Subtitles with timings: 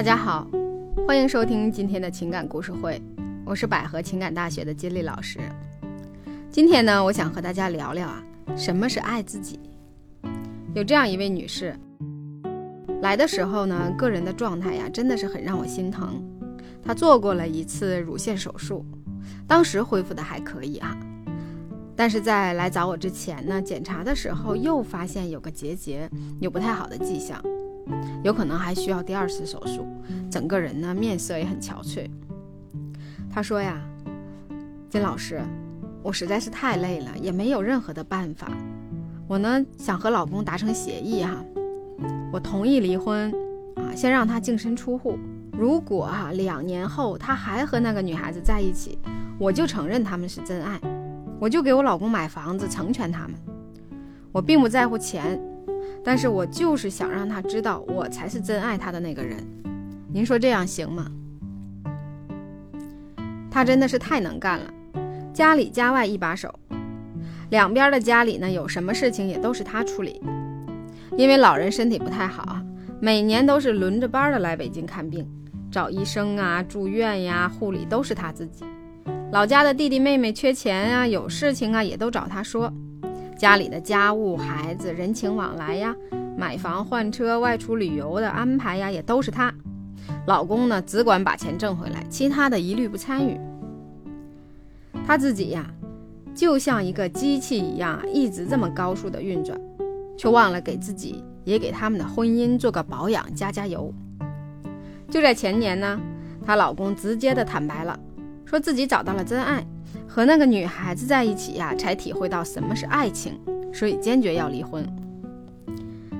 [0.00, 0.48] 大家好，
[1.06, 2.98] 欢迎收听今天的情感故事会，
[3.44, 5.38] 我是百合情感大学的金丽老师。
[6.50, 8.24] 今天呢，我想和大家聊聊啊，
[8.56, 9.60] 什么是爱自己。
[10.72, 11.76] 有这样一位女士
[13.02, 16.18] 来的时候呢，个人的状态呀，真的是很让我心疼。
[16.82, 18.82] 她做过了一次乳腺手术，
[19.46, 20.96] 当时恢复的还可以啊，
[21.94, 27.38] 但是在来找我之前呢，检查的时候又发现有个结节，有不太好的迹象。
[28.22, 29.86] 有可能还需要第二次手术，
[30.30, 32.08] 整个人呢面色也很憔悴。
[33.32, 33.80] 他说呀，
[34.88, 35.40] 金老师，
[36.02, 38.50] 我实在是太累了，也没有任何的办法。
[39.28, 41.36] 我呢想和老公达成协议哈，
[42.32, 43.32] 我同意离婚
[43.76, 45.18] 啊，先让他净身出户。
[45.52, 48.98] 如果哈两年后他还和那个女孩子在一起，
[49.38, 50.80] 我就承认他们是真爱，
[51.38, 53.34] 我就给我老公买房子成全他们。
[54.32, 55.40] 我并不在乎钱。
[56.02, 59.36] 但是我就是想让他知道，我才是真爱他的那个人。
[60.12, 61.06] 您说这样行吗？
[63.50, 64.72] 他真的是太能干了，
[65.32, 66.52] 家里家外一把手，
[67.50, 70.20] 两边的家里呢有什么事情也都是他处理。
[71.16, 72.60] 因为老人身体不太好，
[73.00, 75.28] 每年都是轮着班的来北京看病、
[75.70, 78.64] 找医生啊、住院呀、护理都是他自己。
[79.32, 82.72] 老家的弟弟妹妹缺钱啊、有事情啊，也都找他说。
[83.40, 85.96] 家里的家务、孩子、人情往来呀，
[86.36, 89.50] 买房换车、外出旅游的安排呀，也都是她。
[90.26, 93.40] 老公呢，只管把钱挣回来，其他的一律不参与。
[95.06, 95.66] 她自己呀，
[96.34, 99.58] 就像一个机器一样，一直这么高速的运转，
[100.18, 103.90] 却忘了给自己也给他们的婚姻做个保养、加加油。
[105.08, 105.98] 就在前年呢，
[106.44, 107.98] 她老公直接的坦白了，
[108.44, 109.66] 说自己找到了真爱。
[110.12, 113.38] 和那个女孩子在一起呀，才体会到什么是爱情，
[113.72, 114.84] 所以坚决要离婚。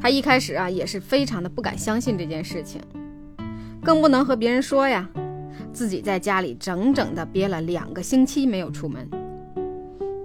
[0.00, 2.80] 他一开始啊，也是非常的不敢相信这件事情，
[3.82, 5.06] 更不能和别人说呀。
[5.70, 9.06] 自己在家里整整的憋了两个星期没有出门，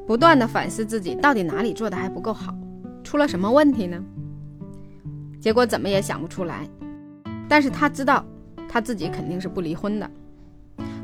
[0.08, 2.56] 不断的反思自己到底哪里做的还不够好，
[3.04, 4.02] 出了什么问题呢？
[5.42, 6.66] 结果怎么也想不出来。
[7.50, 8.26] 但是他知道，
[8.70, 10.10] 他自己肯定是不离婚的，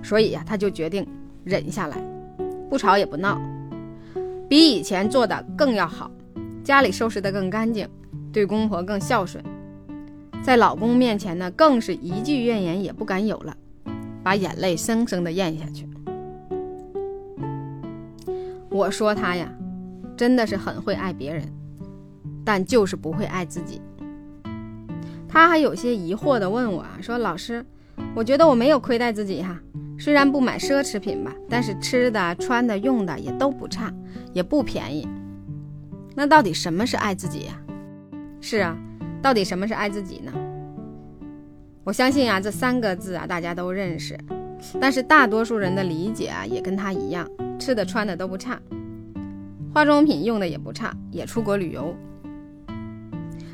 [0.01, 1.05] 所以呀，他就决定
[1.44, 2.14] 忍下来。
[2.75, 3.40] 不吵也不闹，
[4.50, 6.12] 比以前做的更要好，
[6.62, 7.88] 家里收拾得更干净，
[8.34, 9.41] 对公婆更孝顺，
[10.44, 13.56] 在老公面前呢，更是一句怨言也不敢有了，
[14.22, 15.88] 把眼泪生生的咽下去。
[18.69, 19.50] 我说他呀，
[20.18, 21.50] 真的是很会爱别人，
[22.44, 23.81] 但就是不会爱自己。
[25.30, 27.66] 他还有些疑惑的问我啊，说老师，
[28.16, 29.59] 我觉得我没有亏待自己哈。
[29.97, 33.94] 虽然不买奢侈品吧，但是吃的、穿的、用的也都不差，
[34.33, 35.07] 也不便宜。
[36.13, 37.61] 那到底什么是爱自己呀？
[38.41, 38.78] 是啊，
[39.22, 40.31] 到底什么是爱自己呢？
[41.83, 44.17] 我相信啊，这三个字啊，大家都认识。
[44.81, 47.29] 但是大多数人的理解啊，也跟他一样，
[47.59, 48.59] 吃的、穿的都不差，
[49.73, 51.95] 化妆品用的也不差，也出国旅游。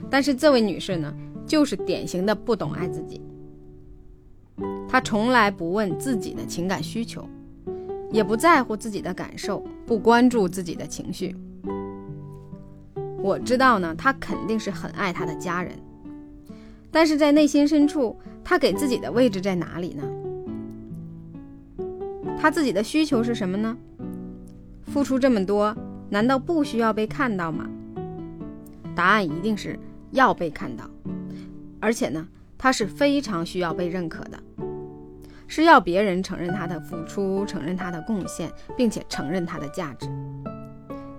[0.10, 1.14] 但是这位女士呢，
[1.46, 3.22] 就是典型的不懂爱自己。
[4.92, 7.26] 他从来不问自己的情感需求，
[8.12, 11.34] 也不在乎自己的感受，不关注自己的情绪。
[13.24, 15.80] 我知道呢，他肯定是很爱他的家人，
[16.92, 20.04] 但是在内心深处，他给自己的位置在哪里呢？
[22.38, 23.78] 他自己的需求是什么呢？
[24.82, 25.74] 付出这么多，
[26.10, 27.66] 难道不需要被看到吗？
[28.94, 29.80] 答案一定是
[30.12, 30.84] 要被看到，
[31.80, 32.28] 而且呢，
[32.58, 34.38] 他是非常需要被认可的。
[35.52, 40.08] 是要别人承认他的付出，承认他的贡献，并且承认他的价值。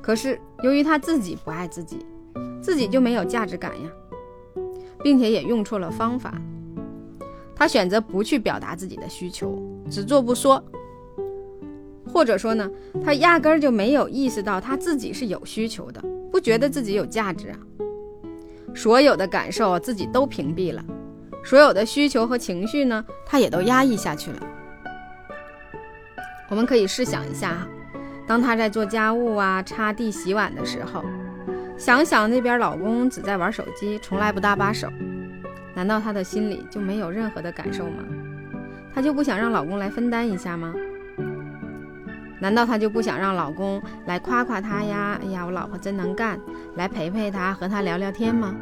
[0.00, 1.98] 可是由于他自己不爱自己，
[2.59, 3.91] 自己就没有价值感呀，
[5.04, 6.41] 并且也用错了方法。
[7.54, 10.65] 他选择不去表达自己的需求，只做不说，
[12.10, 12.71] 或者说呢，
[13.04, 17.59] 他压根儿就没有意识到他自己是有需求的，不觉得自己有价值啊。
[18.75, 20.82] 所有的感受自己都屏蔽了。
[21.44, 24.39] 所有的需求和情绪呢，他也都压抑下去了。
[26.48, 27.66] 我们可以试想一下，
[28.27, 31.04] 当他在做家务啊、擦地、洗碗的时候，
[31.77, 34.89] 想想那边老公只在玩手机，从来不搭把手，
[35.74, 38.04] 难道他的心里就没有任何的感受吗？
[38.95, 40.74] 他就不想让老公来分担一下吗？
[42.38, 45.18] 难道他就不想让老公来夸夸他呀？
[45.22, 46.38] 哎呀，我老婆真能干，
[46.77, 48.54] 来陪陪他，和他聊聊天吗？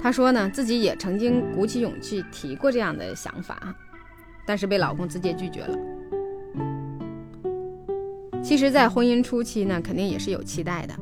[0.00, 3.74] 她说呢，自己也曾经鼓起勇气提过这样的想法，
[4.46, 5.78] 但是被老公直接拒绝了。
[8.42, 10.94] 其实，在婚姻初期呢，肯定也是有期待的，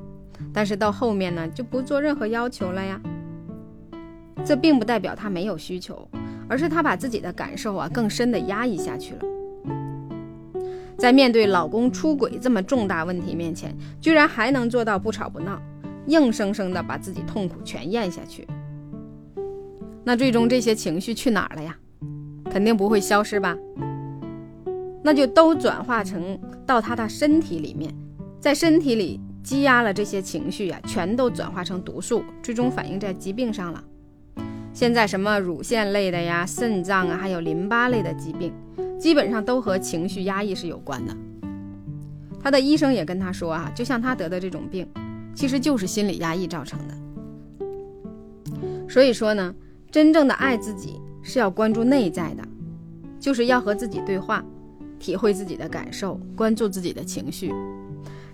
[0.52, 3.00] 但是到后面呢，就不做任何要求了呀。
[4.44, 6.08] 这并不代表他没有需求，
[6.48, 9.20] 而是他把自己的感受啊更深的压抑下去了。
[10.98, 15.58] 在面对老公出轨这么重大问题面前，居然还能做到不吵不闹，
[16.06, 18.46] 硬生生的把自己痛苦全咽下去。
[20.10, 21.78] 那最终这些情绪去哪儿了呀？
[22.50, 23.56] 肯定不会消失吧？
[25.04, 26.36] 那就都转化成
[26.66, 27.94] 到他的身体里面，
[28.40, 33.84] 在身体里积压了这些情绪呀，全都转化成毒素，最终反映在疾病上了。
[34.72, 38.52] 现在什么乳腺类的呀、肾脏啊，还有淋巴类的疾病。
[38.98, 41.16] 基本上都和情绪压抑是有关的。
[42.42, 44.84] 他的医生也跟他说啊，就像他得的这种病，
[45.36, 46.94] 其实就是心理压抑造成的。
[48.88, 49.54] 所以说呢，
[49.90, 52.44] 真正的爱自己是要关注内在的，
[53.18, 54.44] 就是要和自己对话，
[54.98, 57.52] 体会自己的感受，关注自己的情绪，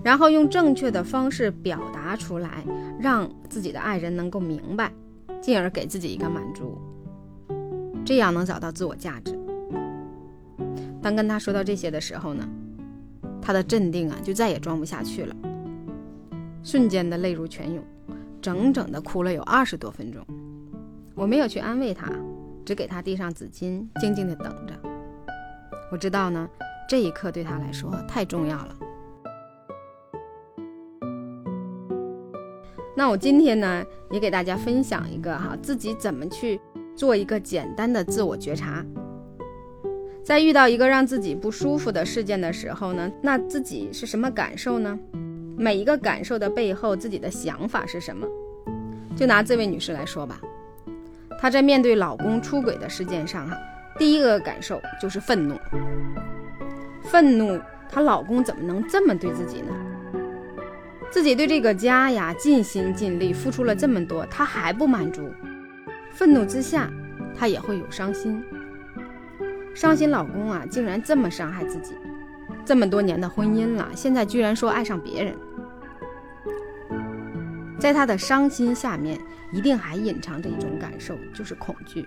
[0.03, 2.63] 然后用正确的方式表达出来，
[3.01, 4.93] 让自己的爱人能够明白，
[5.41, 6.79] 进而给自己一个满足，
[8.05, 9.39] 这样能找到自我价值。
[11.01, 12.47] 当跟他说到这些的时候呢，
[13.41, 15.35] 他的镇定啊就再也装不下去了，
[16.63, 17.83] 瞬间的泪如泉涌，
[18.43, 20.23] 整整的哭了有二十多分钟。
[21.17, 22.13] 我没有去安慰他，
[22.63, 24.75] 只给他递上纸巾，静静的等着。
[25.91, 26.47] 我知道呢，
[26.87, 28.77] 这一刻对他来说太重要了。
[32.95, 36.61] 那我今天呢，也给大家分享一个哈，自己怎么去
[36.95, 38.85] 做一个简单的自我觉察。
[40.23, 44.99] 在遇到一个让自己不舒服的事件的时候呢，那自己是什么感受呢？
[45.57, 48.27] 每一个感受的背后，自己的想法是什么？
[49.17, 50.39] 就拿这位女士来说吧，
[51.47, 53.57] 她在面对老公出轨的事件上，哈，
[53.97, 55.57] 第一个感受就是愤怒。
[57.05, 59.73] 愤怒，她老公怎么能这么对自己呢？
[61.09, 65.31] 自己对这个家呀尽心尽力，付出了这么多，她还不满足。
[66.11, 66.91] 愤怒之下，
[67.39, 68.43] 她也会有伤心。
[69.73, 71.95] 伤心老公啊，竟然这么伤害自己，
[72.65, 75.33] 这么多年的婚姻了，现在居然说爱上别人，
[77.79, 79.19] 在他的伤心下面，
[79.53, 82.07] 一定还隐藏着一种感受，就是恐惧。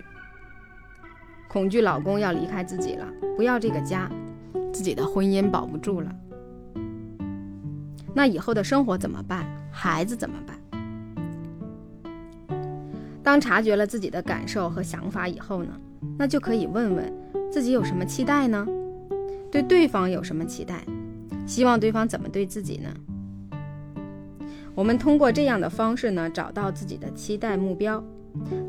[1.48, 3.06] 恐惧老公要离开自己了，
[3.36, 4.10] 不要这个家，
[4.72, 6.14] 自己的婚姻保不住了，
[8.14, 9.46] 那以后的生活怎么办？
[9.72, 10.56] 孩子怎么办？
[13.22, 15.72] 当察觉了自己的感受和想法以后呢，
[16.18, 17.12] 那就可以问问。
[17.50, 18.66] 自己有什么期待呢？
[19.50, 20.84] 对对方有什么期待？
[21.46, 22.94] 希望对方怎么对自己呢？
[24.74, 28.02] 我们通过这样的方式呢，找到自己的期待目标，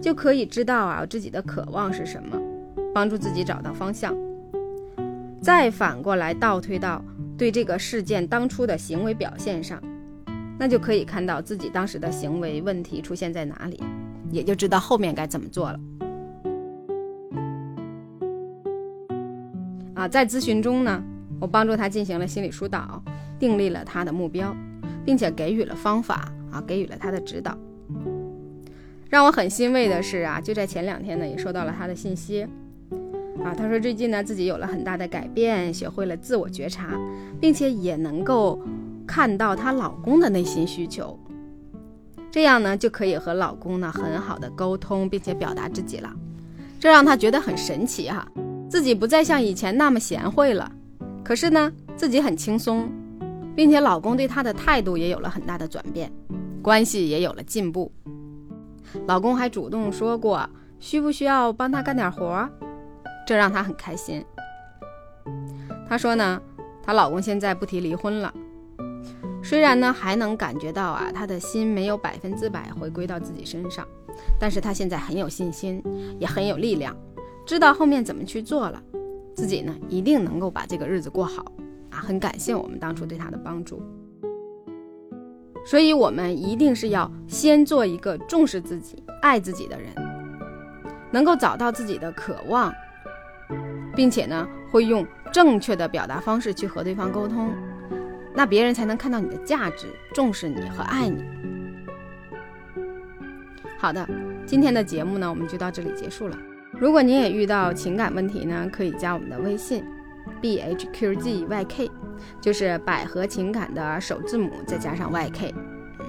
[0.01, 2.37] 就可以知道啊自己的渴望是什么，
[2.93, 4.15] 帮助自己找到方向。
[5.41, 7.03] 再反过来倒推到
[7.37, 9.81] 对这个事件当初的行为表现上，
[10.59, 13.79] 那就可以看到自己当时的行为问题出现在哪里，
[14.31, 15.79] 也就知道后面该怎么做了。
[19.95, 21.03] 啊，在咨询中呢，
[21.39, 23.01] 我帮助他进行了心理疏导，
[23.39, 24.55] 订立了他的目标，
[25.05, 27.57] 并且给予了方法啊，给予了他的指导。
[29.09, 32.43] 让我很欣慰的是啊，就在前两天呢，也收到了他的信息
[33.43, 36.97] 啊，他说最近呢自己有了很大的改变，学会了自我觉察，
[37.39, 38.59] 并且也能够
[39.05, 41.19] 看到她老公的内心需求，
[42.29, 46.13] 这样呢就可以和老公呢很好的沟通，并且表达自己了，
[46.79, 48.25] 这让她觉得很神奇哈。
[48.69, 50.71] 自己不再像以前那么贤惠了，
[51.21, 52.89] 可是呢，自己很轻松，
[53.55, 56.11] 并且老公对她的态度也有了很大的转变，
[56.61, 57.91] 关系也有了进步。
[59.07, 62.49] 老公还主动说过需不需要帮他干点活，
[63.25, 64.23] 这让她很开心。
[65.87, 66.41] 她说呢，
[66.83, 68.33] 她老公现在不提离婚了，
[69.43, 73.87] 虽然呢还能感觉到啊，他的心没有百分之百回归到自己身上，
[74.39, 75.81] 但是她现在很有信心，
[76.19, 76.95] 也很有力量。
[77.45, 78.81] 知道后面怎么去做了，
[79.35, 81.45] 自己呢一定能够把这个日子过好！
[82.01, 83.81] 很感谢我们当初对他的帮助，
[85.65, 89.93] 所以我们一定是要先做一个重视自己、爱自己的人，
[91.11, 92.73] 能够找到自己的渴望，
[93.95, 97.51] 并且呢会用正确的表达方式去和对方沟通，
[98.35, 101.23] 那别人才能看到你的价值，重视你和爱你。
[103.77, 104.07] 好的，
[104.45, 106.37] 今天的节目呢我们就到这里结束了。
[106.79, 109.83] 如果您也遇到情感问题呢，可以加我们的微信
[110.41, 111.89] ，b h q g y k，
[112.41, 115.53] 就是百合情感的首字母再加上 y k，
[115.99, 116.05] 嗯，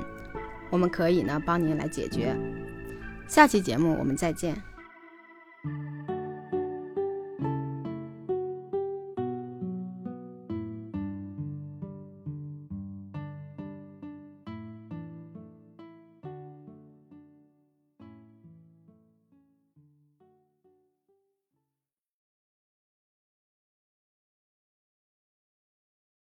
[0.70, 2.36] 我们可以呢帮您来解决。
[3.28, 4.60] 下期节目我们再见。